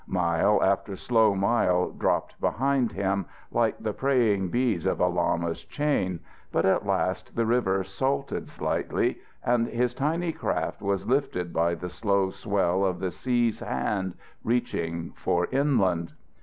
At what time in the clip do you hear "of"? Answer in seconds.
4.87-4.99, 12.83-12.99